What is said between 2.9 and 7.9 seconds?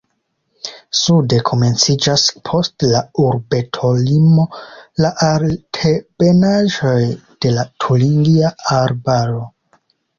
la urbetolimo la altebenaĵoj de la